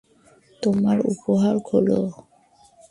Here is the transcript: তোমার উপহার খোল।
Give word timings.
তোমার 0.63 0.97
উপহার 1.11 1.55
খোল। 1.59 1.87